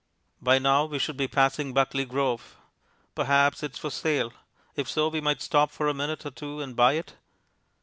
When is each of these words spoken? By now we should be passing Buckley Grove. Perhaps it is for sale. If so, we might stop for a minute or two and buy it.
By 0.41 0.57
now 0.57 0.85
we 0.85 0.97
should 0.97 1.15
be 1.15 1.27
passing 1.27 1.73
Buckley 1.75 2.05
Grove. 2.05 2.57
Perhaps 3.13 3.61
it 3.61 3.73
is 3.73 3.77
for 3.77 3.91
sale. 3.91 4.33
If 4.75 4.89
so, 4.89 5.09
we 5.09 5.21
might 5.21 5.43
stop 5.43 5.69
for 5.69 5.87
a 5.87 5.93
minute 5.93 6.25
or 6.25 6.31
two 6.31 6.59
and 6.59 6.75
buy 6.75 6.93
it. 6.93 7.17